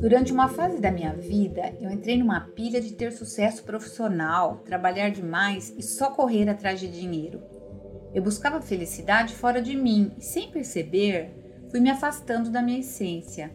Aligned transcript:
Durante 0.00 0.32
uma 0.32 0.48
fase 0.48 0.80
da 0.80 0.90
minha 0.90 1.12
vida, 1.12 1.74
eu 1.78 1.90
entrei 1.90 2.16
numa 2.16 2.40
pilha 2.40 2.80
de 2.80 2.94
ter 2.94 3.12
sucesso 3.12 3.62
profissional, 3.64 4.56
trabalhar 4.64 5.10
demais 5.10 5.74
e 5.76 5.82
só 5.82 6.10
correr 6.10 6.48
atrás 6.48 6.80
de 6.80 6.88
dinheiro. 6.88 7.42
Eu 8.14 8.22
buscava 8.22 8.62
felicidade 8.62 9.34
fora 9.34 9.60
de 9.60 9.76
mim 9.76 10.10
e, 10.16 10.24
sem 10.24 10.50
perceber, 10.50 11.68
fui 11.70 11.80
me 11.80 11.90
afastando 11.90 12.48
da 12.48 12.62
minha 12.62 12.80
essência. 12.80 13.54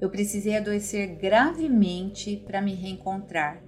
Eu 0.00 0.08
precisei 0.08 0.56
adoecer 0.56 1.14
gravemente 1.16 2.42
para 2.46 2.62
me 2.62 2.74
reencontrar. 2.74 3.62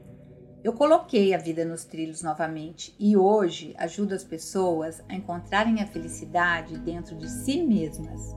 Eu 0.64 0.72
coloquei 0.72 1.34
a 1.34 1.38
vida 1.38 1.62
nos 1.62 1.84
trilhos 1.84 2.22
novamente 2.22 2.96
e 2.98 3.18
hoje 3.18 3.75
ajudo 3.77 4.14
as 4.14 4.25
pessoas 4.25 5.02
a 5.10 5.15
encontrarem 5.15 5.82
a 5.82 5.87
felicidade 5.87 6.79
dentro 6.79 7.15
de 7.16 7.29
si 7.29 7.62
mesmas. 7.62 8.34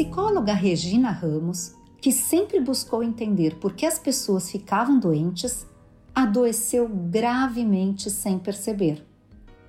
Psicóloga 0.00 0.54
Regina 0.54 1.10
Ramos, 1.10 1.74
que 2.00 2.10
sempre 2.10 2.58
buscou 2.58 3.02
entender 3.02 3.56
por 3.56 3.74
que 3.74 3.84
as 3.84 3.98
pessoas 3.98 4.50
ficavam 4.50 4.98
doentes, 4.98 5.66
adoeceu 6.14 6.88
gravemente 6.88 8.08
sem 8.08 8.38
perceber. 8.38 9.06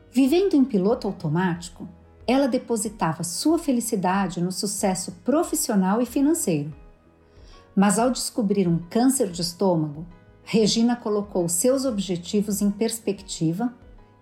Vivendo 0.09 0.53
em 0.53 0.63
piloto 0.63 1.05
automático, 1.05 1.85
ela 2.25 2.47
depositava 2.47 3.25
sua 3.25 3.59
felicidade 3.59 4.39
no 4.39 4.53
sucesso 4.53 5.11
profissional 5.25 6.01
e 6.01 6.05
financeiro. 6.05 6.73
Mas 7.75 7.99
ao 7.99 8.09
descobrir 8.09 8.69
um 8.69 8.77
câncer 8.89 9.29
de 9.29 9.41
estômago, 9.41 10.05
Regina 10.45 10.95
colocou 10.95 11.49
seus 11.49 11.83
objetivos 11.83 12.61
em 12.61 12.71
perspectiva 12.71 13.73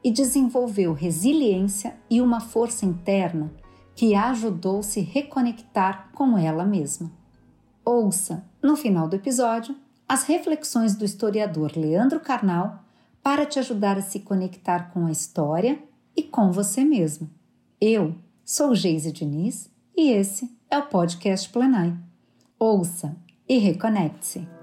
e 0.03 0.09
desenvolveu 0.09 0.91
resiliência 0.91 1.95
e 2.09 2.19
uma 2.19 2.39
força 2.39 2.83
interna 2.83 3.53
que 3.99 4.15
ajudou 4.15 4.81
se 4.81 5.01
reconectar 5.01 6.09
com 6.13 6.37
ela 6.37 6.63
mesma. 6.63 7.11
Ouça, 7.83 8.45
no 8.63 8.77
final 8.77 9.09
do 9.09 9.17
episódio, 9.17 9.75
as 10.07 10.23
reflexões 10.23 10.95
do 10.95 11.03
historiador 11.03 11.73
Leandro 11.75 12.21
Carnal 12.21 12.81
para 13.21 13.45
te 13.45 13.59
ajudar 13.59 13.97
a 13.97 14.01
se 14.01 14.21
conectar 14.21 14.89
com 14.93 15.05
a 15.05 15.11
história 15.11 15.83
e 16.15 16.23
com 16.23 16.49
você 16.49 16.85
mesmo. 16.85 17.29
Eu 17.81 18.15
sou 18.45 18.73
Geise 18.73 19.11
Diniz 19.11 19.69
e 19.97 20.11
esse 20.11 20.49
é 20.71 20.77
o 20.77 20.87
podcast 20.87 21.49
Plenai. 21.49 21.93
Ouça 22.57 23.17
e 23.49 23.57
reconecte-se. 23.57 24.58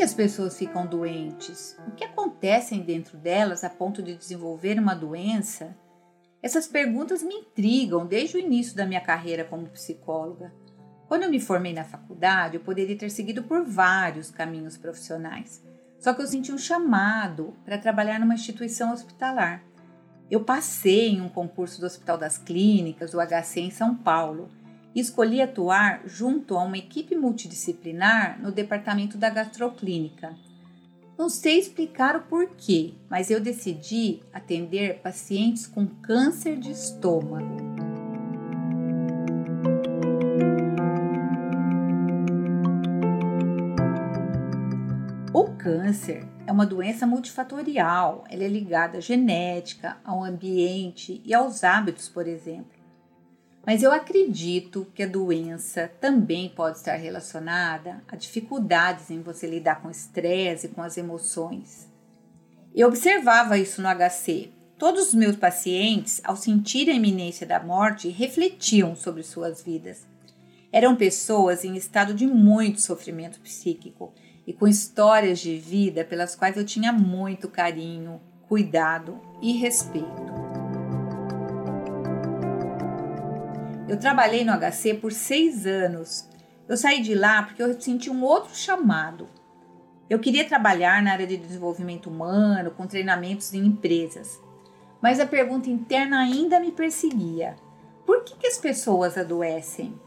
Que 0.00 0.04
as 0.04 0.14
pessoas 0.14 0.56
ficam 0.56 0.86
doentes? 0.86 1.76
O 1.86 1.90
que 1.90 2.04
acontece 2.04 2.74
dentro 2.78 3.18
delas 3.18 3.62
a 3.62 3.68
ponto 3.68 4.02
de 4.02 4.16
desenvolver 4.16 4.78
uma 4.78 4.94
doença? 4.94 5.76
Essas 6.42 6.66
perguntas 6.66 7.22
me 7.22 7.34
intrigam 7.34 8.06
desde 8.06 8.38
o 8.38 8.40
início 8.40 8.74
da 8.74 8.86
minha 8.86 9.02
carreira 9.02 9.44
como 9.44 9.68
psicóloga. 9.68 10.54
Quando 11.06 11.24
eu 11.24 11.30
me 11.30 11.38
formei 11.38 11.74
na 11.74 11.84
faculdade, 11.84 12.56
eu 12.56 12.62
poderia 12.62 12.96
ter 12.96 13.10
seguido 13.10 13.42
por 13.42 13.62
vários 13.62 14.30
caminhos 14.30 14.78
profissionais. 14.78 15.62
Só 15.98 16.14
que 16.14 16.22
eu 16.22 16.26
senti 16.26 16.50
um 16.50 16.56
chamado 16.56 17.54
para 17.62 17.76
trabalhar 17.76 18.18
numa 18.18 18.32
instituição 18.32 18.94
hospitalar. 18.94 19.62
Eu 20.30 20.44
passei 20.44 21.10
em 21.10 21.20
um 21.20 21.28
concurso 21.28 21.78
do 21.78 21.84
Hospital 21.84 22.16
das 22.16 22.38
Clínicas, 22.38 23.10
do 23.10 23.18
HC 23.20 23.60
em 23.60 23.70
São 23.70 23.94
Paulo, 23.94 24.48
escolhi 24.94 25.40
atuar 25.40 26.02
junto 26.06 26.56
a 26.56 26.64
uma 26.64 26.78
equipe 26.78 27.14
multidisciplinar 27.14 28.40
no 28.42 28.50
departamento 28.50 29.16
da 29.16 29.30
gastroclínica. 29.30 30.34
Não 31.16 31.28
sei 31.28 31.58
explicar 31.58 32.16
o 32.16 32.22
porquê, 32.22 32.94
mas 33.08 33.30
eu 33.30 33.40
decidi 33.40 34.20
atender 34.32 35.00
pacientes 35.00 35.66
com 35.66 35.86
câncer 35.86 36.58
de 36.58 36.70
estômago. 36.70 37.56
O 45.32 45.44
câncer 45.58 46.26
é 46.46 46.52
uma 46.52 46.66
doença 46.66 47.06
multifatorial. 47.06 48.24
Ela 48.28 48.44
é 48.44 48.48
ligada 48.48 48.98
à 48.98 49.00
genética, 49.00 49.98
ao 50.02 50.24
ambiente 50.24 51.20
e 51.24 51.34
aos 51.34 51.62
hábitos, 51.62 52.08
por 52.08 52.26
exemplo. 52.26 52.79
Mas 53.70 53.84
eu 53.84 53.92
acredito 53.92 54.84
que 54.92 55.04
a 55.04 55.06
doença 55.06 55.88
também 56.00 56.48
pode 56.48 56.78
estar 56.78 56.96
relacionada 56.96 58.02
a 58.08 58.16
dificuldades 58.16 59.12
em 59.12 59.22
você 59.22 59.46
lidar 59.46 59.80
com 59.80 59.86
o 59.86 59.92
estresse 59.92 60.66
e 60.66 60.70
com 60.70 60.82
as 60.82 60.98
emoções. 60.98 61.88
Eu 62.74 62.88
observava 62.88 63.58
isso 63.58 63.80
no 63.80 63.86
HC. 63.88 64.50
Todos 64.76 65.06
os 65.06 65.14
meus 65.14 65.36
pacientes, 65.36 66.20
ao 66.24 66.34
sentir 66.34 66.90
a 66.90 66.92
iminência 66.92 67.46
da 67.46 67.62
morte, 67.62 68.08
refletiam 68.08 68.96
sobre 68.96 69.22
suas 69.22 69.62
vidas. 69.62 70.04
Eram 70.72 70.96
pessoas 70.96 71.64
em 71.64 71.76
estado 71.76 72.12
de 72.12 72.26
muito 72.26 72.80
sofrimento 72.80 73.38
psíquico 73.38 74.12
e 74.48 74.52
com 74.52 74.66
histórias 74.66 75.38
de 75.38 75.56
vida 75.56 76.04
pelas 76.04 76.34
quais 76.34 76.56
eu 76.56 76.66
tinha 76.66 76.92
muito 76.92 77.48
carinho, 77.48 78.20
cuidado 78.48 79.20
e 79.40 79.52
respeito. 79.52 80.39
Eu 83.90 83.98
trabalhei 83.98 84.44
no 84.44 84.52
HC 84.52 84.94
por 84.94 85.10
seis 85.10 85.66
anos. 85.66 86.28
Eu 86.68 86.76
saí 86.76 87.02
de 87.02 87.12
lá 87.12 87.42
porque 87.42 87.60
eu 87.60 87.80
senti 87.80 88.08
um 88.08 88.22
outro 88.22 88.54
chamado. 88.54 89.26
Eu 90.08 90.20
queria 90.20 90.46
trabalhar 90.46 91.02
na 91.02 91.10
área 91.10 91.26
de 91.26 91.36
desenvolvimento 91.36 92.08
humano, 92.08 92.70
com 92.70 92.86
treinamentos 92.86 93.52
em 93.52 93.66
empresas. 93.66 94.40
Mas 95.02 95.18
a 95.18 95.26
pergunta 95.26 95.68
interna 95.68 96.20
ainda 96.20 96.60
me 96.60 96.70
perseguia: 96.70 97.56
por 98.06 98.22
que, 98.22 98.36
que 98.36 98.46
as 98.46 98.58
pessoas 98.58 99.18
adoecem? 99.18 100.00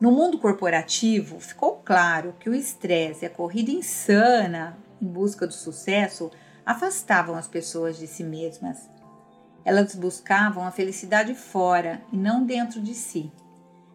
No 0.00 0.10
mundo 0.10 0.38
corporativo, 0.38 1.38
ficou 1.38 1.82
claro 1.84 2.34
que 2.40 2.48
o 2.48 2.54
estresse 2.54 3.24
e 3.24 3.26
a 3.26 3.30
corrida 3.30 3.70
insana 3.70 4.78
em 5.02 5.06
busca 5.06 5.46
do 5.46 5.52
sucesso 5.52 6.30
afastavam 6.64 7.36
as 7.36 7.46
pessoas 7.46 7.98
de 7.98 8.06
si 8.06 8.24
mesmas. 8.24 8.88
Elas 9.64 9.94
buscavam 9.94 10.64
a 10.64 10.70
felicidade 10.70 11.34
fora 11.34 12.02
e 12.12 12.16
não 12.16 12.44
dentro 12.44 12.80
de 12.80 12.94
si. 12.94 13.30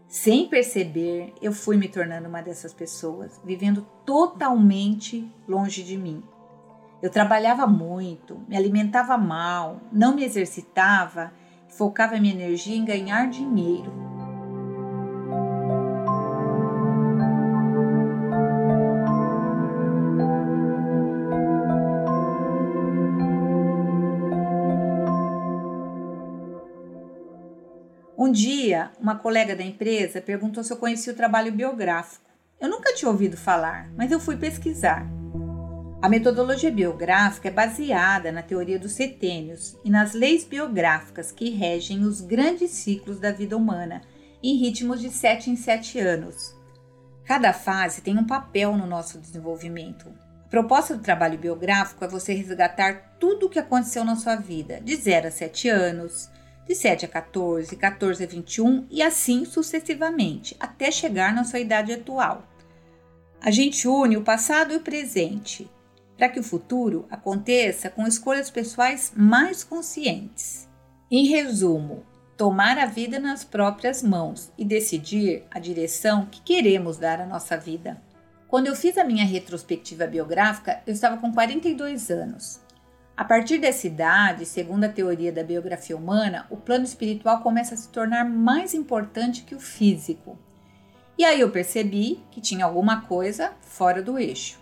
Sem 0.08 0.48
perceber, 0.48 1.34
eu 1.42 1.52
fui 1.52 1.76
me 1.76 1.90
tornando 1.90 2.30
uma 2.30 2.42
dessas 2.42 2.74
pessoas, 2.74 3.42
vivendo 3.44 3.86
totalmente 4.06 5.30
longe 5.48 5.84
de 5.84 5.98
mim. 5.98 6.24
Eu 7.02 7.10
trabalhava 7.10 7.68
muito, 7.68 8.40
me 8.48 8.56
alimentava 8.56 9.18
mal, 9.18 9.82
não 9.92 10.16
me 10.16 10.24
exercitava 10.24 11.32
focava 11.68 12.20
minha 12.20 12.34
energia 12.34 12.76
em 12.76 12.86
ganhar 12.86 13.30
dinheiro. 13.30 14.17
Um 28.28 28.32
dia, 28.34 28.92
uma 29.00 29.16
colega 29.16 29.56
da 29.56 29.64
empresa 29.64 30.20
perguntou 30.20 30.62
se 30.62 30.74
eu 30.74 30.76
conhecia 30.76 31.14
o 31.14 31.16
trabalho 31.16 31.50
biográfico. 31.50 32.26
Eu 32.60 32.68
nunca 32.68 32.94
tinha 32.94 33.10
ouvido 33.10 33.38
falar, 33.38 33.90
mas 33.96 34.12
eu 34.12 34.20
fui 34.20 34.36
pesquisar. 34.36 35.08
A 36.02 36.10
metodologia 36.10 36.70
biográfica 36.70 37.48
é 37.48 37.52
baseada 37.52 38.30
na 38.30 38.42
teoria 38.42 38.78
dos 38.78 38.92
setênios 38.92 39.78
e 39.82 39.90
nas 39.90 40.12
leis 40.12 40.44
biográficas 40.44 41.32
que 41.32 41.52
regem 41.52 42.04
os 42.04 42.20
grandes 42.20 42.72
ciclos 42.72 43.18
da 43.18 43.32
vida 43.32 43.56
humana, 43.56 44.02
em 44.44 44.58
ritmos 44.58 45.00
de 45.00 45.10
7 45.10 45.50
em 45.50 45.56
7 45.56 45.98
anos. 45.98 46.54
Cada 47.24 47.54
fase 47.54 48.02
tem 48.02 48.18
um 48.18 48.28
papel 48.28 48.76
no 48.76 48.86
nosso 48.86 49.20
desenvolvimento. 49.20 50.14
A 50.46 50.50
proposta 50.50 50.98
do 50.98 51.02
trabalho 51.02 51.40
biográfico 51.40 52.04
é 52.04 52.10
você 52.10 52.34
resgatar 52.34 53.16
tudo 53.22 53.46
o 53.46 53.50
que 53.50 53.58
aconteceu 53.58 54.04
na 54.04 54.18
sua 54.18 54.36
vida, 54.36 54.82
de 54.82 54.98
0 54.98 55.30
a 55.30 55.32
7 55.32 55.70
anos, 55.70 56.30
de 56.68 56.76
7 56.76 57.06
a 57.06 57.08
14, 57.08 57.76
14 57.76 58.24
a 58.24 58.28
21 58.28 58.88
e 58.90 59.02
assim 59.02 59.46
sucessivamente, 59.46 60.56
até 60.60 60.92
chegar 60.92 61.34
na 61.34 61.44
sua 61.44 61.60
idade 61.60 61.94
atual. 61.94 62.44
A 63.40 63.52
gente 63.52 63.88
une 63.88 64.18
o 64.18 64.24
passado 64.24 64.74
e 64.74 64.78
o 64.78 64.82
presente 64.82 65.70
para 66.18 66.28
que 66.28 66.40
o 66.40 66.44
futuro 66.44 67.06
aconteça 67.10 67.90
com 67.90 68.08
escolhas 68.08 68.50
pessoais 68.50 69.14
mais 69.16 69.64
conscientes. 69.64 70.68
Em 71.10 71.28
resumo, 71.28 72.04
tomar 72.36 72.78
a 72.78 72.86
vida 72.86 73.20
nas 73.20 73.44
próprias 73.44 74.02
mãos 74.04 74.52
e 74.58 74.66
decidir 74.66 75.44
a 75.52 75.60
direção 75.60 76.26
que 76.26 76.42
queremos 76.42 76.98
dar 76.98 77.22
à 77.22 77.26
nossa 77.26 77.56
vida. 77.56 78.02
Quando 78.48 78.68
eu 78.68 78.76
fiz 78.76 78.98
a 78.98 79.04
minha 79.04 79.26
retrospectiva 79.26 80.08
biográfica, 80.08 80.82
eu 80.88 80.94
estava 80.94 81.18
com 81.18 81.32
42 81.32 82.10
anos. 82.10 82.60
A 83.18 83.26
partir 83.26 83.58
dessa 83.58 83.88
idade, 83.88 84.46
segundo 84.46 84.84
a 84.84 84.90
teoria 84.90 85.32
da 85.32 85.44
biografia 85.44 85.98
humana, 85.98 86.46
o 86.52 86.56
plano 86.56 86.86
espiritual 86.86 87.42
começa 87.42 87.74
a 87.74 87.78
se 87.78 87.90
tornar 87.90 88.24
mais 88.24 88.76
importante 88.76 89.42
que 89.42 89.56
o 89.56 89.60
físico. 89.60 90.38
E 91.18 91.26
aí 91.26 91.42
eu 91.42 91.50
percebi 91.50 92.24
que 92.30 92.40
tinha 92.40 92.64
alguma 92.64 93.02
coisa 93.02 93.54
fora 93.62 94.04
do 94.04 94.20
eixo. 94.20 94.60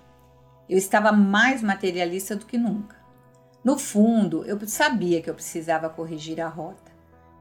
Eu 0.70 0.78
estava 0.78 1.12
mais 1.12 1.62
materialista 1.62 2.34
do 2.34 2.46
que 2.46 2.58
nunca. 2.58 2.96
No 3.62 3.78
fundo, 3.78 4.46
eu 4.46 4.58
sabia 4.66 5.22
que 5.22 5.30
eu 5.30 5.36
precisava 5.36 5.90
corrigir 5.90 6.40
a 6.40 6.48
rota. 6.48 6.94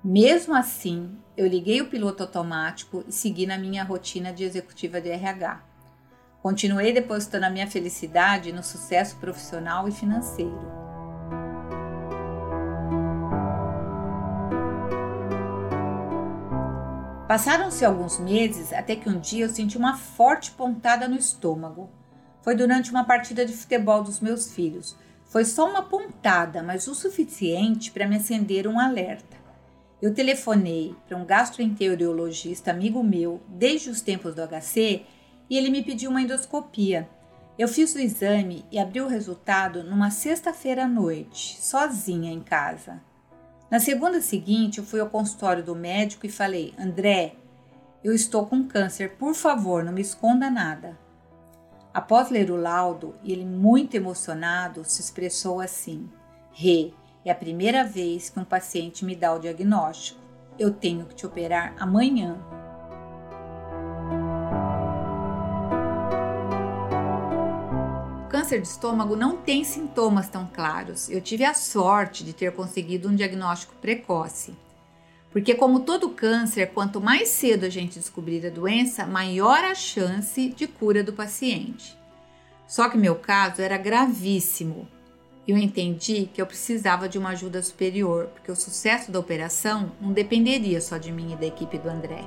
Mesmo 0.03 0.53
assim, 0.53 1.17
eu 1.37 1.47
liguei 1.47 1.81
o 1.81 1.89
piloto 1.89 2.25
automático 2.25 3.05
e 3.07 3.13
segui 3.13 3.47
na 3.47 3.57
minha 3.57 3.85
rotina 3.85 4.33
de 4.33 4.43
executiva 4.43 5.01
de 5.01 5.11
RH. 5.11 5.63
Continuei 6.43 6.93
depositando 6.93 7.47
a 7.47 7.51
minha 7.51 7.71
felicidade 7.71 8.53
no 8.53 8.65
sucesso 8.65 9.17
profissional 9.19 9.89
e 9.89 9.93
financeiro. 9.93 10.84
Passaram-se 17.35 17.85
alguns 17.85 18.17
meses 18.21 18.73
até 18.73 18.95
que 18.95 19.09
um 19.09 19.19
dia 19.19 19.47
eu 19.47 19.49
senti 19.49 19.77
uma 19.77 19.97
forte 19.97 20.53
pontada 20.53 21.09
no 21.09 21.17
estômago. 21.17 21.91
Foi 22.43 22.55
durante 22.55 22.93
uma 22.93 23.03
partida 23.03 23.45
de 23.45 23.53
futebol 23.53 24.05
dos 24.05 24.21
meus 24.21 24.53
filhos. 24.53 24.97
Foi 25.25 25.45
só 25.45 25.69
uma 25.69 25.83
pontada, 25.83 26.63
mas 26.63 26.87
o 26.87 26.95
suficiente 26.95 27.91
para 27.91 28.07
me 28.07 28.15
acender 28.15 28.69
um 28.69 28.79
alerta. 28.79 29.37
Eu 30.01 30.15
telefonei 30.15 30.95
para 31.09 31.19
um 31.19 31.25
gastroenterologista 31.25 32.71
amigo 32.71 33.03
meu 33.03 33.43
desde 33.49 33.91
os 33.91 34.01
tempos 34.01 34.33
do 34.33 34.47
HC 34.47 35.03
e 35.51 35.59
ele 35.59 35.71
me 35.71 35.83
pediu 35.83 36.11
uma 36.11 36.23
endoscopia. 36.23 37.09
Eu 37.59 37.67
fiz 37.67 37.97
o 37.97 37.99
exame 37.99 38.65
e 38.71 38.79
abri 38.79 39.01
o 39.01 39.09
resultado 39.09 39.83
numa 39.83 40.13
sexta-feira 40.13 40.85
à 40.85 40.89
noite, 40.89 41.61
sozinha 41.61 42.33
em 42.33 42.41
casa. 42.41 43.03
Na 43.75 43.81
segunda 43.81 44.21
seguinte, 44.21 44.79
eu 44.79 44.85
fui 44.85 45.01
ao 45.01 45.11
consultório 45.11 45.61
do 45.61 45.75
médico 45.75 46.25
e 46.25 46.31
falei: 46.31 46.73
André, 46.79 47.35
eu 48.05 48.15
estou 48.15 48.47
com 48.47 48.69
câncer, 48.69 49.17
por 49.17 49.35
favor, 49.35 49.83
não 49.83 49.93
me 49.93 50.01
esconda 50.01 50.49
nada. 50.49 50.97
Após 51.93 52.31
ler 52.31 52.53
o 52.53 52.57
laudo, 52.57 53.17
ele, 53.25 53.45
muito 53.45 53.97
emocionado, 53.97 54.85
se 54.85 55.01
expressou 55.01 55.61
assim: 55.61 56.09
Rê, 56.53 56.93
é 57.25 57.33
a 57.33 57.35
primeira 57.35 57.83
vez 57.83 58.31
que 58.31 58.39
um 58.39 58.45
paciente 58.45 59.05
me 59.05 59.17
dá 59.17 59.35
o 59.35 59.41
diagnóstico. 59.41 60.21
Eu 60.57 60.71
tenho 60.71 61.07
que 61.07 61.17
te 61.17 61.27
operar 61.27 61.75
amanhã. 61.77 62.39
Câncer 68.45 68.61
de 68.61 68.69
estômago 68.69 69.17
não 69.17 69.39
tem 69.39 69.65
sintomas 69.65 70.29
tão 70.29 70.47
claros. 70.47 71.09
Eu 71.09 71.19
tive 71.19 71.45
a 71.45 71.55
sorte 71.55 72.23
de 72.23 72.35
ter 72.35 72.53
conseguido 72.53 73.09
um 73.09 73.15
diagnóstico 73.15 73.75
precoce. 73.81 74.55
Porque, 75.33 75.55
como 75.55 75.81
todo 75.81 76.11
câncer, 76.11 76.67
quanto 76.67 77.01
mais 77.01 77.31
cedo 77.31 77.65
a 77.65 77.71
gente 77.71 77.99
descobrir 77.99 78.47
a 78.47 78.51
doença, 78.51 79.07
maior 79.07 79.65
a 79.65 79.75
chance 79.75 80.51
de 80.51 80.67
cura 80.67 81.03
do 81.03 81.15
paciente. 81.15 81.97
Só 82.69 82.91
que 82.91 82.99
meu 82.99 83.15
caso 83.15 83.63
era 83.63 83.79
gravíssimo. 83.79 84.87
Eu 85.49 85.57
entendi 85.57 86.29
que 86.33 86.41
eu 86.41 86.47
precisava 86.47 87.09
de 87.09 87.19
uma 87.19 87.31
ajuda 87.31 87.63
superior, 87.63 88.27
porque 88.27 88.53
o 88.53 88.57
sucesso 88.57 89.11
da 89.11 89.19
operação 89.19 89.93
não 89.99 90.13
dependeria 90.13 90.83
só 90.83 90.99
de 90.99 91.11
mim 91.11 91.33
e 91.33 91.37
da 91.37 91.47
equipe 91.47 91.79
do 91.79 91.89
André. 91.89 92.23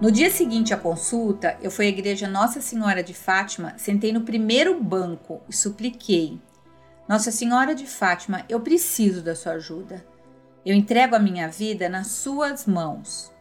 No 0.00 0.12
dia 0.12 0.30
seguinte 0.30 0.72
à 0.72 0.76
consulta, 0.76 1.58
eu 1.60 1.72
fui 1.72 1.86
à 1.86 1.88
igreja 1.88 2.28
Nossa 2.28 2.60
Senhora 2.60 3.02
de 3.02 3.12
Fátima, 3.12 3.74
sentei 3.76 4.12
no 4.12 4.20
primeiro 4.20 4.80
banco 4.80 5.42
e 5.48 5.52
supliquei: 5.52 6.40
Nossa 7.08 7.32
Senhora 7.32 7.74
de 7.74 7.84
Fátima, 7.84 8.44
eu 8.48 8.60
preciso 8.60 9.22
da 9.22 9.34
sua 9.34 9.54
ajuda. 9.54 10.06
Eu 10.64 10.72
entrego 10.72 11.16
a 11.16 11.18
minha 11.18 11.48
vida 11.48 11.88
nas 11.88 12.06
suas 12.08 12.64
mãos. 12.64 13.32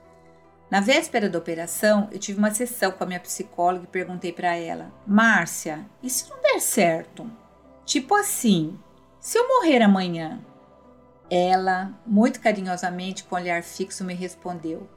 Na 0.71 0.79
véspera 0.81 1.29
da 1.29 1.37
operação, 1.37 2.09
eu 2.11 2.17
tive 2.17 2.39
uma 2.39 2.49
sessão 2.49 2.91
com 2.91 3.03
a 3.03 3.07
minha 3.07 3.19
psicóloga 3.19 3.83
e 3.83 3.87
perguntei 3.87 4.33
para 4.33 4.55
ela: 4.55 4.91
Márcia, 5.05 5.85
e 6.01 6.09
se 6.09 6.27
não 6.27 6.41
der 6.41 6.59
certo? 6.59 7.31
Tipo 7.85 8.15
assim, 8.15 8.75
se 9.19 9.37
eu 9.37 9.47
morrer 9.47 9.83
amanhã? 9.83 10.39
Ela, 11.29 11.93
muito 12.03 12.41
carinhosamente, 12.41 13.25
com 13.25 13.35
olhar 13.35 13.61
fixo, 13.61 14.03
me 14.03 14.15
respondeu: 14.15 14.89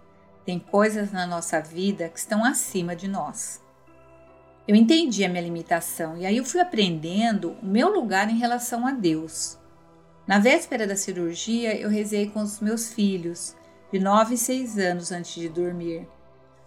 tem 0.50 0.58
coisas 0.58 1.12
na 1.12 1.29
nossa 1.29 1.61
vida 1.61 2.08
que 2.08 2.19
estão 2.19 2.44
acima 2.44 2.97
de 2.97 3.06
nós. 3.06 3.62
Eu 4.67 4.75
entendi 4.75 5.25
a 5.25 5.29
minha 5.29 5.41
limitação 5.41 6.17
e 6.17 6.26
aí 6.26 6.38
eu 6.38 6.44
fui 6.44 6.61
aprendendo 6.61 7.56
o 7.62 7.67
meu 7.67 7.88
lugar 7.88 8.29
em 8.29 8.37
relação 8.37 8.85
a 8.85 8.91
Deus. 8.91 9.56
Na 10.26 10.41
véspera 10.41 10.88
da 10.88 10.97
cirurgia, 10.97 11.81
eu 11.81 11.88
rezei 11.88 12.29
com 12.31 12.41
os 12.41 12.58
meus 12.58 12.93
filhos, 12.93 13.55
de 13.93 14.00
9 14.00 14.35
e 14.35 14.38
6 14.38 14.79
anos 14.79 15.12
antes 15.12 15.37
de 15.37 15.49
dormir. 15.49 16.08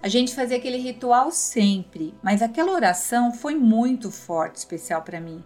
A 0.02 0.08
gente 0.08 0.34
fazia 0.34 0.56
aquele 0.56 0.78
ritual 0.78 1.30
sempre, 1.30 2.14
mas 2.24 2.42
aquela 2.42 2.72
oração 2.72 3.34
foi 3.34 3.54
muito 3.54 4.10
forte, 4.10 4.56
especial 4.60 5.02
para 5.02 5.20
mim, 5.20 5.44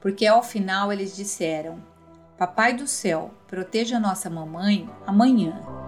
porque 0.00 0.28
ao 0.28 0.44
final 0.44 0.92
eles 0.92 1.16
disseram: 1.16 1.82
Papai 2.38 2.72
do 2.72 2.86
céu, 2.86 3.34
proteja 3.48 3.98
nossa 3.98 4.30
mamãe 4.30 4.88
amanhã. 5.04 5.79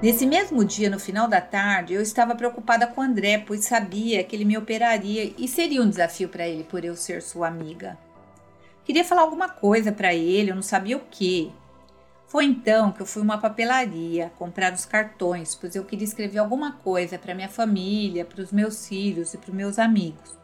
Nesse 0.00 0.24
mesmo 0.24 0.64
dia, 0.64 0.88
no 0.88 1.00
final 1.00 1.26
da 1.26 1.40
tarde, 1.40 1.92
eu 1.92 2.00
estava 2.00 2.36
preocupada 2.36 2.86
com 2.86 3.02
André, 3.02 3.38
pois 3.38 3.64
sabia 3.64 4.22
que 4.22 4.36
ele 4.36 4.44
me 4.44 4.56
operaria 4.56 5.34
e 5.36 5.48
seria 5.48 5.82
um 5.82 5.90
desafio 5.90 6.28
para 6.28 6.46
ele 6.46 6.62
por 6.62 6.84
eu 6.84 6.94
ser 6.94 7.20
sua 7.20 7.48
amiga. 7.48 7.98
Queria 8.84 9.04
falar 9.04 9.22
alguma 9.22 9.48
coisa 9.48 9.90
para 9.90 10.14
ele, 10.14 10.52
eu 10.52 10.54
não 10.54 10.62
sabia 10.62 10.96
o 10.96 11.02
que. 11.10 11.52
Foi 12.28 12.44
então 12.44 12.92
que 12.92 13.02
eu 13.02 13.06
fui 13.06 13.22
uma 13.22 13.38
papelaria 13.38 14.30
comprar 14.38 14.72
os 14.72 14.84
cartões, 14.84 15.56
pois 15.56 15.74
eu 15.74 15.84
queria 15.84 16.06
escrever 16.06 16.38
alguma 16.38 16.72
coisa 16.74 17.18
para 17.18 17.34
minha 17.34 17.48
família, 17.48 18.24
para 18.24 18.40
os 18.40 18.52
meus 18.52 18.86
filhos 18.86 19.34
e 19.34 19.38
para 19.38 19.50
os 19.50 19.56
meus 19.56 19.80
amigos. 19.80 20.38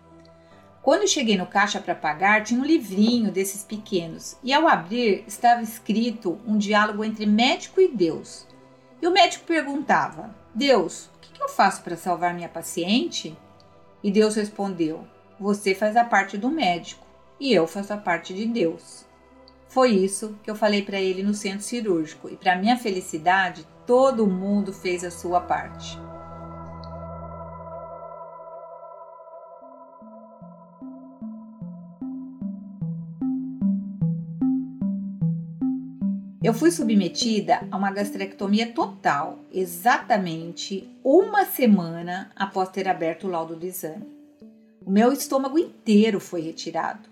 Quando 0.83 1.09
cheguei 1.09 1.37
no 1.37 1.47
caixa 1.47 1.81
para 1.81 1.95
pagar, 1.95 2.43
tinha 2.43 2.61
um 2.61 2.65
livrinho 2.65 3.31
desses 3.31 3.63
pequenos 3.63 4.37
e 4.43 4.53
ao 4.53 4.67
abrir 4.67 5.23
estava 5.29 5.63
escrito 5.63 6.41
um 6.45 6.59
diálogo 6.59 7.05
entre 7.05 7.25
médico 7.25 7.81
e 7.81 7.87
Deus. 7.87 8.53
E 9.01 9.07
o 9.07 9.11
médico 9.11 9.45
perguntava: 9.45 10.35
Deus, 10.55 11.07
o 11.17 11.21
que 11.21 11.43
eu 11.43 11.49
faço 11.49 11.83
para 11.83 11.97
salvar 11.97 12.35
minha 12.35 12.49
paciente? 12.49 13.37
E 14.03 14.11
Deus 14.11 14.35
respondeu: 14.35 15.05
Você 15.39 15.75
faz 15.75 15.97
a 15.97 16.05
parte 16.05 16.37
do 16.37 16.51
médico 16.51 17.07
e 17.39 17.53
eu 17.53 17.67
faço 17.67 17.93
a 17.93 17.97
parte 17.97 18.33
de 18.33 18.47
Deus. 18.47 19.05
Foi 19.69 19.91
isso 19.91 20.39
que 20.43 20.51
eu 20.51 20.55
falei 20.55 20.83
para 20.83 21.01
ele 21.01 21.23
no 21.23 21.35
centro 21.35 21.65
cirúrgico 21.65 22.29
e, 22.29 22.37
para 22.37 22.57
minha 22.57 22.77
felicidade, 22.77 23.67
todo 23.85 24.27
mundo 24.27 24.73
fez 24.73 25.03
a 25.03 25.11
sua 25.11 25.41
parte. 25.41 25.99
Eu 36.45 36.53
fui 36.53 36.71
submetida 36.71 37.67
a 37.71 37.77
uma 37.79 37.91
gastrectomia 37.91 38.71
total, 38.71 39.39
exatamente 39.51 40.87
uma 41.03 41.47
semana 41.47 42.31
após 42.37 42.69
ter 42.69 42.87
aberto 42.87 43.27
o 43.27 43.31
laudo 43.31 43.57
do 43.57 43.65
exame. 43.65 44.05
O 44.85 44.91
meu 44.91 45.11
estômago 45.11 45.59
inteiro 45.59 46.21
foi 46.21 46.43
retirado. 46.43 47.09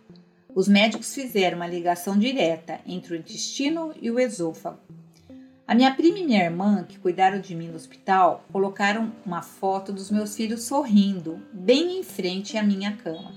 Os 0.54 0.68
médicos 0.68 1.14
fizeram 1.14 1.56
uma 1.56 1.66
ligação 1.66 2.18
direta 2.18 2.78
entre 2.86 3.14
o 3.14 3.16
intestino 3.16 3.94
e 4.02 4.10
o 4.10 4.20
esôfago. 4.20 4.80
A 5.66 5.74
minha 5.74 5.94
prima 5.94 6.18
e 6.18 6.26
minha 6.26 6.44
irmã, 6.44 6.84
que 6.86 6.98
cuidaram 6.98 7.40
de 7.40 7.54
mim 7.54 7.68
no 7.68 7.76
hospital, 7.76 8.44
colocaram 8.52 9.10
uma 9.24 9.40
foto 9.40 9.94
dos 9.94 10.10
meus 10.10 10.36
filhos 10.36 10.64
sorrindo, 10.64 11.40
bem 11.54 11.98
em 11.98 12.02
frente 12.02 12.58
à 12.58 12.62
minha 12.62 12.98
cama. 12.98 13.32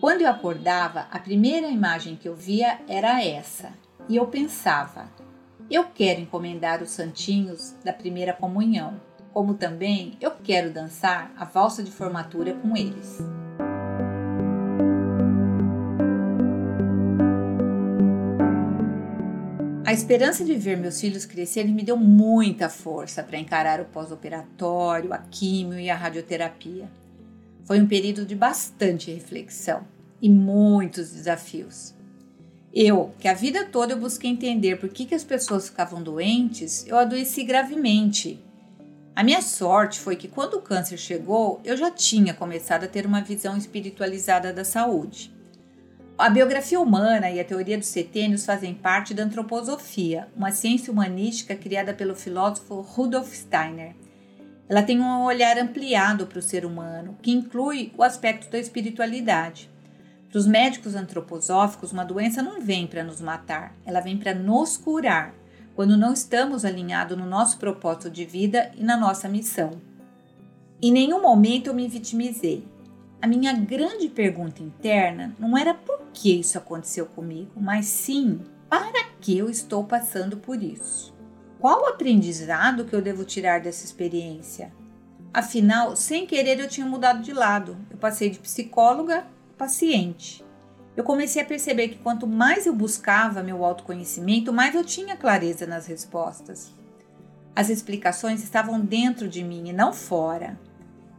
Quando 0.00 0.22
eu 0.22 0.28
acordava, 0.28 1.06
a 1.08 1.20
primeira 1.20 1.68
imagem 1.68 2.16
que 2.16 2.28
eu 2.28 2.34
via 2.34 2.80
era 2.88 3.24
essa 3.24 3.80
e 4.08 4.16
eu 4.16 4.26
pensava: 4.26 5.08
eu 5.70 5.84
quero 5.84 6.20
encomendar 6.20 6.82
os 6.82 6.90
santinhos 6.90 7.74
da 7.82 7.92
primeira 7.92 8.32
comunhão, 8.32 9.00
como 9.32 9.54
também 9.54 10.18
eu 10.20 10.30
quero 10.30 10.70
dançar 10.70 11.32
a 11.36 11.44
valsa 11.44 11.82
de 11.82 11.90
formatura 11.90 12.52
com 12.54 12.76
eles. 12.76 13.18
A 19.84 19.94
esperança 19.94 20.44
de 20.44 20.54
ver 20.54 20.78
meus 20.78 21.00
filhos 21.00 21.26
crescerem 21.26 21.74
me 21.74 21.82
deu 21.82 21.96
muita 21.96 22.68
força 22.68 23.22
para 23.22 23.38
encarar 23.38 23.80
o 23.80 23.84
pós-operatório, 23.84 25.12
a 25.12 25.18
químio 25.18 25.78
e 25.78 25.90
a 25.90 25.96
radioterapia. 25.96 26.88
Foi 27.64 27.80
um 27.80 27.86
período 27.86 28.24
de 28.24 28.34
bastante 28.34 29.10
reflexão 29.10 29.86
e 30.20 30.28
muitos 30.28 31.12
desafios. 31.12 31.94
Eu, 32.74 33.12
que 33.18 33.28
a 33.28 33.34
vida 33.34 33.66
toda 33.66 33.92
eu 33.92 33.98
busquei 33.98 34.30
entender 34.30 34.76
por 34.76 34.88
que, 34.88 35.04
que 35.04 35.14
as 35.14 35.22
pessoas 35.22 35.68
ficavam 35.68 36.02
doentes, 36.02 36.86
eu 36.86 36.96
adoeci 36.96 37.44
gravemente. 37.44 38.42
A 39.14 39.22
minha 39.22 39.42
sorte 39.42 40.00
foi 40.00 40.16
que 40.16 40.26
quando 40.26 40.54
o 40.54 40.62
câncer 40.62 40.96
chegou, 40.96 41.60
eu 41.64 41.76
já 41.76 41.90
tinha 41.90 42.32
começado 42.32 42.84
a 42.84 42.88
ter 42.88 43.04
uma 43.04 43.20
visão 43.20 43.58
espiritualizada 43.58 44.54
da 44.54 44.64
saúde. 44.64 45.30
A 46.16 46.30
biografia 46.30 46.80
humana 46.80 47.30
e 47.30 47.38
a 47.38 47.44
teoria 47.44 47.76
dos 47.76 47.88
setênios 47.88 48.46
fazem 48.46 48.72
parte 48.72 49.12
da 49.12 49.24
antroposofia, 49.24 50.28
uma 50.34 50.50
ciência 50.50 50.90
humanística 50.90 51.54
criada 51.54 51.92
pelo 51.92 52.14
filósofo 52.14 52.80
Rudolf 52.80 53.34
Steiner. 53.34 53.94
Ela 54.66 54.82
tem 54.82 54.98
um 54.98 55.24
olhar 55.24 55.58
ampliado 55.58 56.26
para 56.26 56.38
o 56.38 56.42
ser 56.42 56.64
humano, 56.64 57.18
que 57.20 57.32
inclui 57.32 57.92
o 57.98 58.02
aspecto 58.02 58.50
da 58.50 58.58
espiritualidade. 58.58 59.71
Para 60.32 60.38
os 60.38 60.46
médicos 60.46 60.94
antroposóficos, 60.94 61.92
uma 61.92 62.06
doença 62.06 62.42
não 62.42 62.58
vem 62.58 62.86
para 62.86 63.04
nos 63.04 63.20
matar, 63.20 63.76
ela 63.84 64.00
vem 64.00 64.16
para 64.16 64.34
nos 64.34 64.78
curar, 64.78 65.34
quando 65.76 65.94
não 65.94 66.14
estamos 66.14 66.64
alinhados 66.64 67.18
no 67.18 67.26
nosso 67.26 67.58
propósito 67.58 68.10
de 68.10 68.24
vida 68.24 68.70
e 68.74 68.82
na 68.82 68.96
nossa 68.96 69.28
missão. 69.28 69.72
Em 70.80 70.90
nenhum 70.90 71.20
momento 71.20 71.66
eu 71.66 71.74
me 71.74 71.86
vitimizei. 71.86 72.66
A 73.20 73.26
minha 73.26 73.52
grande 73.52 74.08
pergunta 74.08 74.62
interna 74.62 75.36
não 75.38 75.54
era 75.54 75.74
por 75.74 76.00
que 76.14 76.40
isso 76.40 76.56
aconteceu 76.56 77.04
comigo, 77.04 77.52
mas 77.54 77.84
sim 77.84 78.40
para 78.70 79.04
que 79.20 79.36
eu 79.36 79.50
estou 79.50 79.84
passando 79.84 80.38
por 80.38 80.62
isso. 80.62 81.14
Qual 81.60 81.82
o 81.82 81.88
aprendizado 81.88 82.86
que 82.86 82.94
eu 82.94 83.02
devo 83.02 83.22
tirar 83.22 83.60
dessa 83.60 83.84
experiência? 83.84 84.72
Afinal, 85.34 85.94
sem 85.94 86.26
querer 86.26 86.58
eu 86.58 86.68
tinha 86.68 86.86
mudado 86.86 87.20
de 87.20 87.34
lado. 87.34 87.76
Eu 87.90 87.98
passei 87.98 88.30
de 88.30 88.38
psicóloga 88.38 89.26
paciente. 89.62 90.44
Eu 90.96 91.04
comecei 91.04 91.40
a 91.40 91.44
perceber 91.44 91.86
que 91.86 91.98
quanto 91.98 92.26
mais 92.26 92.66
eu 92.66 92.74
buscava 92.74 93.44
meu 93.44 93.64
autoconhecimento, 93.64 94.52
mais 94.52 94.74
eu 94.74 94.84
tinha 94.84 95.16
clareza 95.16 95.68
nas 95.68 95.86
respostas. 95.86 96.72
As 97.54 97.68
explicações 97.68 98.42
estavam 98.42 98.80
dentro 98.80 99.28
de 99.28 99.44
mim 99.44 99.68
e 99.68 99.72
não 99.72 99.92
fora. 99.92 100.58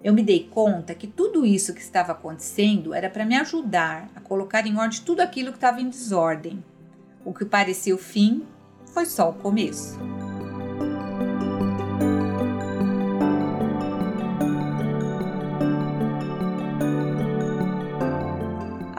Eu 0.03 0.13
me 0.13 0.21
dei 0.21 0.49
conta 0.49 0.93
que 0.93 1.07
tudo 1.07 1.45
isso 1.45 1.73
que 1.73 1.79
estava 1.79 2.11
acontecendo 2.11 2.93
era 2.93 3.09
para 3.09 3.25
me 3.25 3.37
ajudar 3.37 4.09
a 4.13 4.19
colocar 4.19 4.67
em 4.67 4.77
ordem 4.77 4.99
tudo 5.05 5.21
aquilo 5.21 5.51
que 5.51 5.57
estava 5.57 5.79
em 5.79 5.87
desordem. 5.87 6.61
O 7.23 7.33
que 7.33 7.45
parecia 7.45 7.95
o 7.95 7.97
fim 7.97 8.45
foi 8.87 9.05
só 9.05 9.29
o 9.29 9.35
começo. 9.35 9.97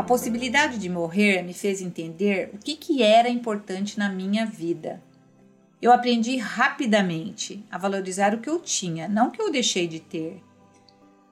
A 0.04 0.06
possibilidade 0.06 0.76
de 0.76 0.90
morrer 0.90 1.40
me 1.40 1.54
fez 1.54 1.80
entender 1.80 2.50
o 2.52 2.58
que, 2.58 2.76
que 2.76 3.02
era 3.02 3.26
importante 3.26 3.99
na 3.99 4.06
minha 4.06 4.44
vida. 4.44 5.02
Eu 5.80 5.90
aprendi 5.90 6.37
rapidamente 6.37 7.64
a 7.70 7.78
valorizar 7.78 8.34
o 8.34 8.38
que 8.38 8.50
eu 8.50 8.61
tinha, 8.61 9.08
não 9.08 9.28
o 9.28 9.30
que 9.30 9.40
eu 9.40 9.50
deixei 9.50 9.88
de 9.88 10.00
ter. 10.00 10.42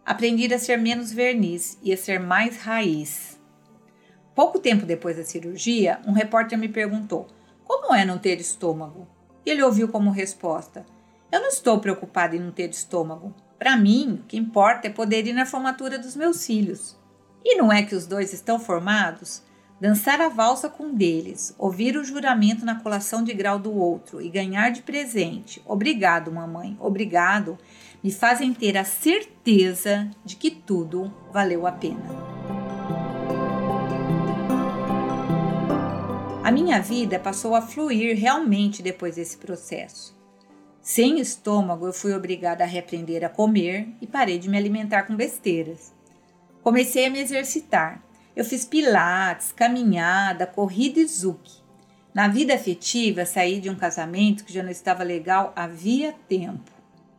Aprendi 0.06 0.52
a 0.54 0.58
ser 0.58 0.78
menos 0.78 1.12
verniz 1.12 1.78
e 1.82 1.92
a 1.92 1.98
ser 1.98 2.18
mais 2.18 2.62
raiz. 2.62 3.38
Pouco 4.34 4.58
tempo 4.58 4.86
depois 4.86 5.18
da 5.18 5.24
cirurgia, 5.24 6.00
um 6.06 6.12
repórter 6.12 6.56
me 6.56 6.70
perguntou: 6.70 7.26
Como 7.64 7.94
é 7.94 8.06
não 8.06 8.16
ter 8.16 8.40
estômago? 8.40 9.06
E 9.44 9.50
ele 9.50 9.62
ouviu 9.62 9.86
como 9.86 10.10
resposta: 10.10 10.86
Eu 11.30 11.42
não 11.42 11.48
estou 11.48 11.78
preocupado 11.78 12.36
em 12.36 12.40
não 12.40 12.50
ter 12.50 12.70
estômago. 12.70 13.34
Para 13.58 13.76
mim, 13.76 14.20
o 14.22 14.26
que 14.26 14.38
importa 14.38 14.86
é 14.86 14.90
poder 14.90 15.26
ir 15.26 15.34
na 15.34 15.44
formatura 15.44 15.98
dos 15.98 16.16
meus 16.16 16.46
filhos. 16.46 17.01
E 17.44 17.56
não 17.56 17.72
é 17.72 17.82
que 17.82 17.94
os 17.94 18.06
dois 18.06 18.32
estão 18.32 18.58
formados? 18.58 19.42
Dançar 19.80 20.20
a 20.20 20.28
valsa 20.28 20.68
com 20.68 20.84
um 20.84 20.94
deles, 20.94 21.54
ouvir 21.58 21.96
o 21.96 22.04
juramento 22.04 22.64
na 22.64 22.80
colação 22.80 23.24
de 23.24 23.34
grau 23.34 23.58
do 23.58 23.74
outro 23.74 24.22
e 24.22 24.28
ganhar 24.28 24.70
de 24.70 24.80
presente, 24.80 25.60
obrigado, 25.66 26.30
mamãe, 26.30 26.76
obrigado, 26.78 27.58
me 28.00 28.12
fazem 28.12 28.54
ter 28.54 28.78
a 28.78 28.84
certeza 28.84 30.08
de 30.24 30.36
que 30.36 30.52
tudo 30.52 31.12
valeu 31.32 31.66
a 31.66 31.72
pena. 31.72 32.32
A 36.44 36.50
minha 36.52 36.80
vida 36.80 37.18
passou 37.18 37.54
a 37.54 37.62
fluir 37.62 38.16
realmente 38.16 38.82
depois 38.82 39.16
desse 39.16 39.36
processo. 39.36 40.16
Sem 40.80 41.18
estômago, 41.18 41.86
eu 41.86 41.92
fui 41.92 42.12
obrigada 42.12 42.62
a 42.62 42.66
reaprender 42.66 43.24
a 43.24 43.28
comer 43.28 43.88
e 44.00 44.06
parei 44.06 44.38
de 44.38 44.48
me 44.48 44.56
alimentar 44.56 45.04
com 45.04 45.16
besteiras. 45.16 45.92
Comecei 46.62 47.06
a 47.06 47.10
me 47.10 47.18
exercitar. 47.18 48.00
Eu 48.36 48.44
fiz 48.44 48.64
pilates, 48.64 49.50
caminhada, 49.50 50.46
corrida 50.46 51.00
e 51.00 51.06
zuki. 51.06 51.60
Na 52.14 52.28
vida 52.28 52.54
afetiva, 52.54 53.24
saí 53.24 53.60
de 53.60 53.68
um 53.68 53.74
casamento 53.74 54.44
que 54.44 54.52
já 54.52 54.62
não 54.62 54.70
estava 54.70 55.02
legal 55.02 55.52
havia 55.56 56.14
tempo. 56.28 56.70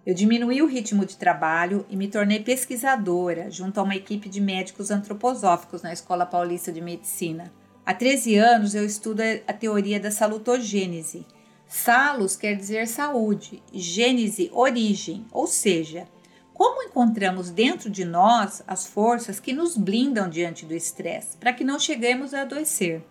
Eu 0.05 0.13
diminuí 0.13 0.61
o 0.61 0.65
ritmo 0.65 1.05
de 1.05 1.17
trabalho 1.17 1.85
e 1.89 1.95
me 1.97 2.07
tornei 2.07 2.39
pesquisadora 2.39 3.51
junto 3.51 3.79
a 3.79 3.83
uma 3.83 3.95
equipe 3.95 4.29
de 4.29 4.39
médicos 4.39 4.91
antroposóficos 4.91 5.81
na 5.81 5.91
Escola 5.91 6.25
Paulista 6.25 6.71
de 6.71 6.79
Medicina. 6.79 7.51
Há 7.85 7.93
13 7.93 8.37
anos 8.37 8.73
eu 8.75 8.85
estudo 8.85 9.21
a 9.45 9.51
teoria 9.51 9.99
da 9.99 10.09
salutogênese. 10.09 11.25
Salos 11.67 12.37
quer 12.37 12.55
dizer 12.55 12.87
saúde 12.87 13.61
gênese 13.73 14.49
origem, 14.53 15.25
ou 15.31 15.47
seja, 15.47 16.07
como 16.53 16.83
encontramos 16.83 17.49
dentro 17.49 17.89
de 17.89 18.05
nós 18.05 18.63
as 18.67 18.85
forças 18.85 19.39
que 19.39 19.53
nos 19.53 19.75
blindam 19.75 20.29
diante 20.29 20.65
do 20.65 20.75
estresse, 20.75 21.35
para 21.37 21.53
que 21.53 21.63
não 21.63 21.79
cheguemos 21.79 22.33
a 22.33 22.41
adoecer. 22.41 23.03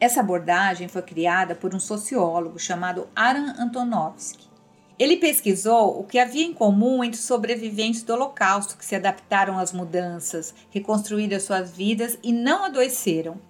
Essa 0.00 0.20
abordagem 0.20 0.88
foi 0.88 1.02
criada 1.02 1.54
por 1.54 1.74
um 1.74 1.78
sociólogo 1.78 2.58
chamado 2.58 3.06
Aran 3.14 3.54
Antonovsky. 3.58 4.48
Ele 4.98 5.16
pesquisou 5.16 5.98
o 5.98 6.04
que 6.04 6.18
havia 6.18 6.44
em 6.44 6.52
comum 6.52 7.02
entre 7.02 7.20
sobreviventes 7.20 8.02
do 8.02 8.12
Holocausto 8.12 8.76
que 8.76 8.84
se 8.84 8.94
adaptaram 8.94 9.58
às 9.58 9.72
mudanças, 9.72 10.54
reconstruíram 10.70 11.40
suas 11.40 11.70
vidas 11.70 12.18
e 12.22 12.32
não 12.32 12.64
adoeceram. 12.64 13.40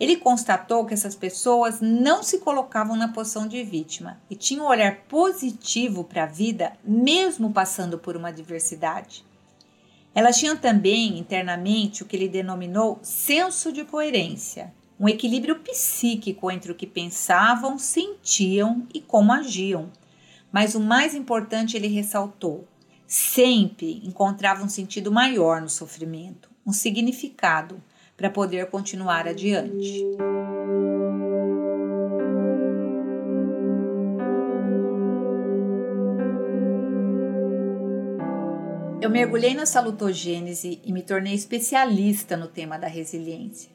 Ele 0.00 0.16
constatou 0.16 0.86
que 0.86 0.94
essas 0.94 1.14
pessoas 1.14 1.80
não 1.80 2.22
se 2.22 2.38
colocavam 2.38 2.96
na 2.96 3.08
posição 3.08 3.46
de 3.46 3.62
vítima 3.62 4.18
e 4.30 4.34
tinham 4.34 4.64
um 4.64 4.68
olhar 4.68 5.00
positivo 5.00 6.02
para 6.02 6.24
a 6.24 6.26
vida, 6.26 6.72
mesmo 6.82 7.52
passando 7.52 7.98
por 7.98 8.16
uma 8.16 8.28
adversidade. 8.28 9.24
Elas 10.14 10.38
tinham 10.38 10.56
também 10.56 11.18
internamente 11.18 12.02
o 12.02 12.06
que 12.06 12.16
ele 12.16 12.28
denominou 12.28 12.98
senso 13.02 13.70
de 13.70 13.84
coerência, 13.84 14.72
um 14.98 15.08
equilíbrio 15.08 15.60
psíquico 15.60 16.50
entre 16.50 16.72
o 16.72 16.74
que 16.74 16.86
pensavam, 16.86 17.78
sentiam 17.78 18.86
e 18.94 19.00
como 19.00 19.32
agiam 19.32 19.90
mas 20.52 20.74
o 20.74 20.80
mais 20.80 21.14
importante 21.14 21.76
ele 21.76 21.86
ressaltou: 21.86 22.66
sempre 23.06 24.00
encontrava 24.04 24.64
um 24.64 24.68
sentido 24.68 25.12
maior 25.12 25.60
no 25.60 25.68
sofrimento, 25.68 26.50
um 26.66 26.72
significado 26.72 27.82
para 28.20 28.28
poder 28.28 28.66
continuar 28.66 29.26
adiante. 29.26 30.04
Eu 39.00 39.08
mergulhei 39.08 39.54
na 39.54 39.64
salutogênese 39.64 40.82
e 40.84 40.92
me 40.92 41.02
tornei 41.02 41.32
especialista 41.32 42.36
no 42.36 42.46
tema 42.46 42.78
da 42.78 42.86
resiliência. 42.86 43.70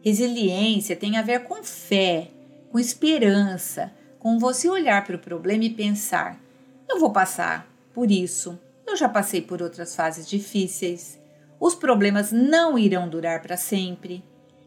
Resiliência 0.00 0.96
tem 0.96 1.18
a 1.18 1.22
ver 1.22 1.40
com 1.40 1.62
fé, 1.62 2.30
com 2.70 2.78
esperança, 2.78 3.92
com 4.18 4.38
você 4.38 4.70
olhar 4.70 5.04
para 5.04 5.16
o 5.16 5.18
problema 5.18 5.64
e 5.64 5.70
pensar: 5.70 6.40
eu 6.88 6.98
vou 6.98 7.12
passar 7.12 7.70
por 7.92 8.10
isso, 8.10 8.58
eu 8.86 8.96
já 8.96 9.06
passei 9.06 9.42
por 9.42 9.60
outras 9.60 9.94
fases 9.94 10.26
difíceis, 10.26 11.20
os 11.62 11.76
problemas 11.76 12.32
não 12.32 12.76
irão 12.76 13.08
durar 13.08 13.40
para 13.40 13.56
sempre. 13.56 14.20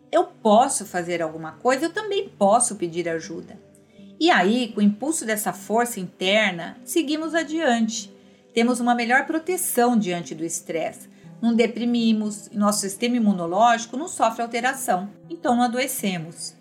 Eu 0.10 0.24
posso 0.24 0.86
fazer 0.86 1.22
alguma 1.22 1.52
coisa, 1.52 1.88
eu 1.88 1.90
também 1.94 2.30
posso 2.30 2.78
pedir 2.78 3.10
ajuda. 3.10 3.60
E 4.18 4.32
aí, 4.32 4.72
com 4.74 4.80
o 4.80 4.84
impulso 4.84 5.25
dessa 5.25 5.52
força 5.52 6.00
interna, 6.00 6.78
seguimos 6.86 7.36
adiante. 7.36 8.16
Temos 8.54 8.80
uma 8.80 8.96
melhor 8.96 9.25
proteção 9.25 10.00
diante 10.00 10.34
do 10.34 10.46
estresse. 10.46 11.10
Não 11.42 11.54
deprimimos 11.54 12.50
nosso 12.54 12.80
sistema 12.80 13.18
imunológico 13.18 13.98
não 13.98 14.08
sofre 14.08 14.42
alteração, 14.42 15.10
então 15.30 15.54
não 15.54 15.64
adoecemos. 15.64 16.54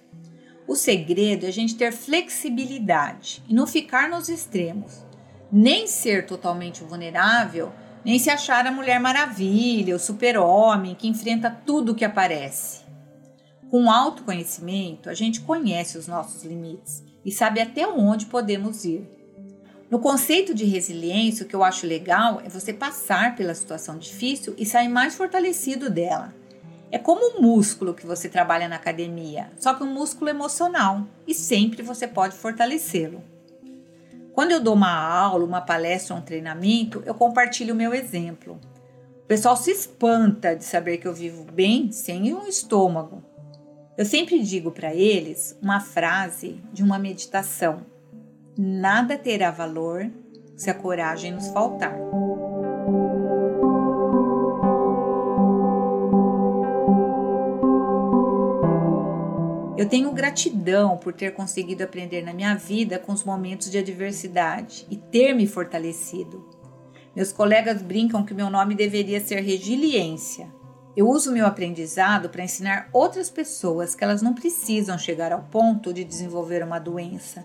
O 0.67 0.75
segredo 0.75 1.47
é 1.47 1.49
a 1.49 1.53
gente 1.53 1.77
ter 1.77 1.93
flexibilidade 1.93 3.41
e 3.49 3.55
não 3.55 3.69
ficar 3.69 4.09
nos 4.09 4.29
extremos. 4.29 5.05
Nem 5.53 5.87
ser 5.87 6.27
totalmente 6.27 6.83
vulnerável, 6.83 7.73
nem 8.05 8.19
se 8.19 8.29
achar 8.29 8.67
a 8.67 8.71
mulher 8.71 9.01
maravilha, 9.01 9.97
o 9.97 9.99
super-homem 9.99 10.95
que 10.95 11.09
enfrenta 11.09 11.51
tudo 11.51 11.95
que 11.95 12.05
aparece. 12.05 12.85
Com 13.71 13.91
autoconhecimento, 13.91 15.09
a 15.09 15.15
gente 15.15 15.41
conhece 15.41 15.97
os 15.97 16.07
nossos 16.07 16.45
limites 16.45 17.03
e 17.25 17.33
sabe 17.33 17.61
até 17.61 17.87
onde 17.87 18.27
podemos 18.27 18.85
ir. 18.85 19.09
No 19.91 19.99
conceito 19.99 20.55
de 20.55 20.65
resiliência, 20.65 21.45
o 21.45 21.49
que 21.49 21.57
eu 21.57 21.65
acho 21.65 21.87
legal 21.87 22.41
é 22.45 22.49
você 22.49 22.73
passar 22.73 23.37
pela 23.37 23.55
situação 23.55 23.97
difícil 23.97 24.55
e 24.59 24.67
sair 24.67 24.89
mais 24.89 25.15
fortalecido 25.15 25.89
dela. 25.89 26.35
É 26.91 26.99
como 26.99 27.37
um 27.37 27.41
músculo 27.41 27.95
que 27.95 28.07
você 28.07 28.29
trabalha 28.29 28.69
na 28.69 28.77
academia, 28.77 29.51
só 29.59 29.75
que 29.75 29.83
um 29.83 29.93
músculo 29.93 30.31
emocional 30.31 31.07
e 31.27 31.35
sempre 31.35 31.83
você 31.83 32.07
pode 32.07 32.37
fortalecê-lo. 32.37 33.34
Quando 34.35 34.51
eu 34.51 34.61
dou 34.61 34.75
uma 34.75 34.93
aula, 34.93 35.45
uma 35.45 35.61
palestra 35.61 36.17
um 36.17 36.21
treinamento, 36.21 37.03
eu 37.07 37.15
compartilho 37.15 37.73
o 37.73 37.77
meu 37.77 37.95
exemplo. 37.95 38.59
O 39.23 39.27
pessoal 39.27 39.57
se 39.57 39.71
espanta 39.71 40.57
de 40.57 40.65
saber 40.65 40.99
que 40.99 41.07
eu 41.07 41.15
vivo 41.15 41.45
bem 41.45 41.93
sem 41.93 42.35
um 42.35 42.47
estômago. 42.47 43.23
Eu 43.97 44.05
sempre 44.05 44.43
digo 44.43 44.73
para 44.73 44.93
eles 44.93 45.57
uma 45.63 45.79
frase 45.79 46.61
de 46.73 46.83
uma 46.83 46.99
meditação: 46.99 47.87
Nada 48.59 49.17
terá 49.17 49.53
valor 49.53 50.11
se 50.57 50.69
a 50.69 50.75
coragem 50.75 51.33
nos 51.33 51.49
faltar. 51.49 51.97
Eu 59.77 59.89
tenho 59.89 60.13
gratidão 60.13 60.97
por 60.97 61.13
ter 61.13 61.35
conseguido 61.35 61.83
aprender 61.83 62.23
na 62.23 62.33
minha 62.33 62.55
vida 62.55 62.97
com 62.97 63.11
os 63.11 63.25
momentos 63.25 63.69
de 63.69 63.79
adversidade 63.79 64.87
e 64.89 64.97
ter 64.97 65.35
me 65.35 65.49
fortalecido. 65.49 66.49
Meus 67.15 67.33
colegas 67.33 67.83
brincam 67.83 68.25
que 68.25 68.33
meu 68.33 68.49
nome 68.49 68.77
deveria 68.77 69.21
ser 69.21 69.41
resiliência. 69.41 70.49
Eu 70.97 71.09
uso 71.09 71.33
meu 71.33 71.45
aprendizado 71.45 72.29
para 72.29 72.45
ensinar 72.45 72.89
outras 72.93 73.29
pessoas 73.29 73.97
que 73.97 74.05
elas 74.05 74.23
não 74.23 74.33
precisam 74.33 74.97
chegar 74.97 75.33
ao 75.33 75.43
ponto 75.43 75.93
de 75.93 76.05
desenvolver 76.05 76.63
uma 76.63 76.79
doença. 76.79 77.45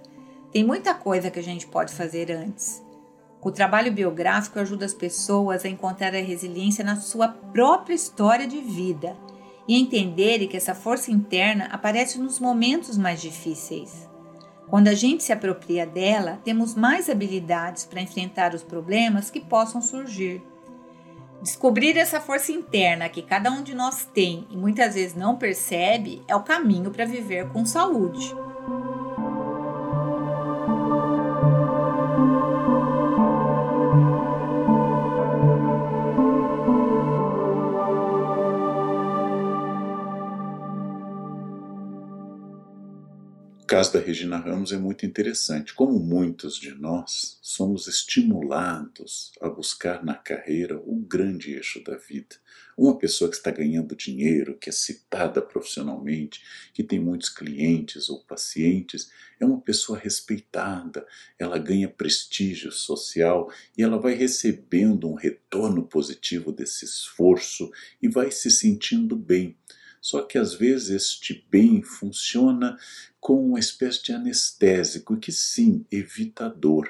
Tem 0.51 0.63
muita 0.63 0.93
coisa 0.93 1.31
que 1.31 1.39
a 1.39 1.43
gente 1.43 1.65
pode 1.65 1.91
fazer 1.91 2.31
antes. 2.31 2.79
O 3.41 3.49
trabalho 3.49 3.91
biográfico 3.91 4.59
ajuda 4.59 4.85
as 4.85 4.93
pessoas 4.93 5.65
a 5.65 5.69
encontrar 5.69 6.13
a 6.13 6.21
resiliência 6.21 6.85
na 6.85 6.95
sua 6.95 7.27
própria 7.27 7.95
história 7.95 8.45
de 8.45 8.59
vida 8.59 9.17
e 9.69 9.79
entenderem 9.79 10.47
que 10.47 10.57
essa 10.57 10.73
força 10.73 11.11
interna 11.11 11.65
aparece 11.71 12.17
nos 12.17 12.39
momentos 12.39 12.97
mais 12.97 13.21
difíceis. 13.21 14.09
Quando 14.67 14.87
a 14.87 14.95
gente 14.95 15.21
se 15.23 15.31
apropria 15.31 15.85
dela, 15.85 16.39
temos 16.43 16.73
mais 16.73 17.07
habilidades 17.07 17.85
para 17.85 18.01
enfrentar 18.01 18.55
os 18.55 18.63
problemas 18.63 19.29
que 19.29 19.39
possam 19.39 19.79
surgir. 19.79 20.41
Descobrir 21.39 21.95
essa 21.97 22.19
força 22.19 22.51
interna 22.51 23.09
que 23.09 23.21
cada 23.21 23.51
um 23.51 23.61
de 23.61 23.75
nós 23.75 24.05
tem 24.11 24.47
e 24.49 24.57
muitas 24.57 24.95
vezes 24.95 25.15
não 25.15 25.37
percebe 25.37 26.23
é 26.27 26.35
o 26.35 26.41
caminho 26.41 26.89
para 26.89 27.05
viver 27.05 27.47
com 27.49 27.63
saúde. 27.63 28.35
Caso 43.79 43.93
da 43.93 43.99
Regina 44.01 44.35
Ramos 44.35 44.73
é 44.73 44.77
muito 44.77 45.05
interessante. 45.05 45.73
Como 45.73 45.97
muitos 45.97 46.57
de 46.57 46.75
nós 46.75 47.39
somos 47.41 47.87
estimulados 47.87 49.31
a 49.39 49.47
buscar 49.47 50.03
na 50.03 50.15
carreira 50.15 50.77
o 50.85 50.97
grande 50.97 51.53
eixo 51.53 51.81
da 51.81 51.95
vida. 51.95 52.35
Uma 52.77 52.97
pessoa 52.97 53.29
que 53.29 53.37
está 53.37 53.49
ganhando 53.51 53.95
dinheiro, 53.95 54.57
que 54.57 54.67
é 54.67 54.73
citada 54.73 55.41
profissionalmente, 55.41 56.41
que 56.73 56.83
tem 56.83 56.99
muitos 56.99 57.29
clientes 57.29 58.09
ou 58.09 58.21
pacientes, 58.25 59.09
é 59.39 59.45
uma 59.45 59.61
pessoa 59.61 59.97
respeitada, 59.97 61.07
ela 61.37 61.57
ganha 61.57 61.87
prestígio 61.87 62.73
social 62.73 63.49
e 63.77 63.81
ela 63.81 63.97
vai 63.97 64.13
recebendo 64.13 65.09
um 65.09 65.15
retorno 65.15 65.87
positivo 65.87 66.51
desse 66.51 66.83
esforço 66.83 67.71
e 68.01 68.09
vai 68.09 68.29
se 68.29 68.51
sentindo 68.51 69.15
bem. 69.15 69.57
Só 70.01 70.21
que 70.21 70.37
às 70.37 70.53
vezes 70.53 70.89
este 70.89 71.45
bem 71.49 71.81
funciona 71.81 72.77
como 73.19 73.45
uma 73.45 73.59
espécie 73.59 74.03
de 74.03 74.13
anestésico 74.13 75.17
que 75.17 75.31
sim, 75.31 75.85
evita 75.91 76.45
a 76.45 76.49
dor, 76.49 76.89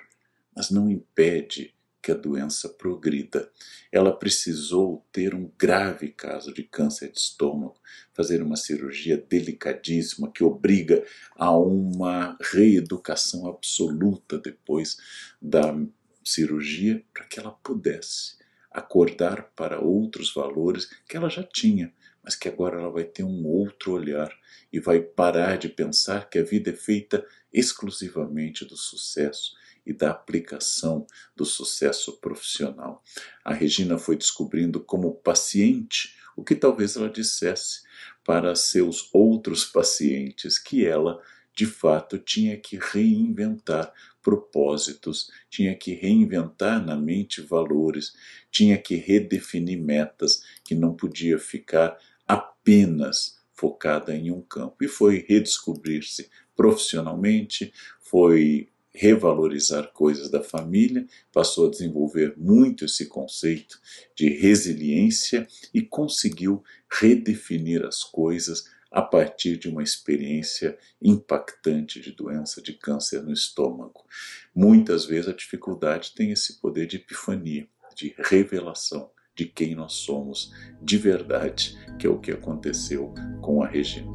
mas 0.56 0.70
não 0.70 0.90
impede 0.90 1.74
que 2.02 2.12
a 2.12 2.16
doença 2.16 2.70
progrida. 2.70 3.52
Ela 3.92 4.12
precisou 4.12 5.06
ter 5.12 5.34
um 5.36 5.52
grave 5.58 6.10
caso 6.10 6.54
de 6.54 6.64
câncer 6.64 7.12
de 7.12 7.20
estômago, 7.20 7.76
fazer 8.14 8.42
uma 8.42 8.56
cirurgia 8.56 9.18
delicadíssima 9.18 10.32
que 10.32 10.44
obriga 10.44 11.04
a 11.36 11.56
uma 11.56 12.38
reeducação 12.42 13.48
absoluta 13.48 14.38
depois 14.38 14.98
da 15.42 15.76
cirurgia 16.24 17.04
para 17.14 17.26
que 17.26 17.40
ela 17.40 17.52
pudesse 17.52 18.38
acordar 18.72 19.52
para 19.56 19.80
outros 19.80 20.34
valores 20.34 20.90
que 21.08 21.18
ela 21.18 21.30
já 21.30 21.44
tinha, 21.44 21.92
mas 22.24 22.36
que 22.36 22.48
agora 22.48 22.80
ela 22.80 22.92
vai 22.92 23.04
ter 23.04 23.24
um 23.24 23.46
outro 23.46 23.94
olhar 23.94 24.32
e 24.72 24.80
vai 24.80 25.00
parar 25.00 25.58
de 25.58 25.70
pensar 25.70 26.30
que 26.30 26.38
a 26.38 26.44
vida 26.44 26.70
é 26.70 26.74
feita 26.74 27.26
exclusivamente 27.52 28.66
do 28.66 28.78
sucesso 28.78 29.58
e 29.86 29.94
da 29.94 30.12
aplicação 30.12 31.08
do 31.36 31.46
sucesso 31.46 32.20
profissional. 32.20 33.04
A 33.44 33.54
Regina 33.54 33.98
foi 33.98 34.16
descobrindo 34.16 34.80
como 34.80 35.16
paciente 35.16 36.16
o 36.36 36.44
que 36.44 36.56
talvez 36.56 36.96
ela 36.96 37.10
dissesse 37.10 37.82
para 38.24 38.56
seus 38.56 39.10
outros 39.14 39.66
pacientes 39.72 40.60
que 40.60 40.86
ela 40.86 41.22
de 41.56 41.66
fato 41.66 42.18
tinha 42.18 42.56
que 42.56 42.78
reinventar 42.78 43.92
propósitos, 44.30 45.32
tinha 45.50 45.76
que 45.76 45.92
reinventar 45.92 46.86
na 46.86 46.96
mente 46.96 47.42
valores, 47.42 48.14
tinha 48.52 48.78
que 48.78 48.96
redefinir 48.96 49.82
metas, 49.82 50.44
que 50.64 50.76
não 50.76 50.94
podia 50.94 51.40
ficar 51.40 51.98
apenas 52.28 53.40
focada 53.52 54.16
em 54.16 54.30
um 54.30 54.40
campo. 54.40 54.84
E 54.84 54.88
foi 54.88 55.26
redescobrir-se 55.28 56.30
profissionalmente, 56.56 57.74
foi 58.00 58.70
revalorizar 58.94 59.92
coisas 59.94 60.30
da 60.30 60.44
família, 60.44 61.08
passou 61.34 61.68
a 61.68 61.72
desenvolver 61.72 62.36
muito 62.38 62.86
esse 62.86 63.08
conceito 63.08 63.80
de 64.16 64.30
resiliência 64.30 65.48
e 65.74 65.82
conseguiu 65.82 66.64
redefinir 66.88 67.84
as 67.84 68.04
coisas 68.04 68.66
a 68.92 69.02
partir 69.02 69.58
de 69.58 69.70
uma 69.70 69.84
experiência 69.84 70.78
impactante 71.02 72.00
de 72.00 72.12
doença 72.12 72.62
de 72.62 72.74
câncer 72.74 73.22
no 73.22 73.32
estômago. 73.32 74.06
Muitas 74.54 75.06
vezes 75.06 75.30
a 75.30 75.36
dificuldade 75.36 76.14
tem 76.16 76.32
esse 76.32 76.60
poder 76.60 76.88
de 76.88 76.98
epifania, 76.98 77.68
de 77.96 78.16
revelação 78.18 79.12
de 79.36 79.46
quem 79.46 79.74
nós 79.76 79.94
somos 79.94 80.54
de 80.82 80.98
verdade, 80.98 81.78
que 81.98 82.06
é 82.06 82.10
o 82.10 82.20
que 82.20 82.32
aconteceu 82.32 83.14
com 83.42 83.64
a 83.64 83.68
Regina. 83.68 84.12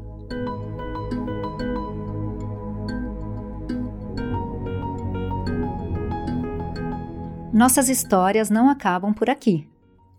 Nossas 7.55 7.89
histórias 7.89 8.51
não 8.51 8.69
acabam 8.69 9.15
por 9.15 9.31
aqui. 9.31 9.67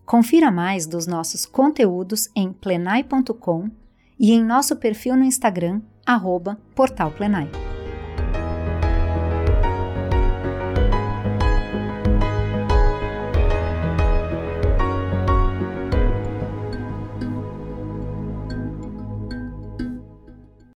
Confira 0.06 0.50
mais 0.50 0.88
dos 0.88 1.06
nossos 1.06 1.46
conteúdos 1.46 2.30
em 2.34 2.54
plenai.com 2.54 3.70
e 4.20 4.32
em 4.32 4.44
nosso 4.44 4.76
perfil 4.76 5.16
no 5.16 5.24
Instagram, 5.24 5.82
arroba 6.06 6.58
Portal 6.76 7.12
Plenai. 7.12 7.65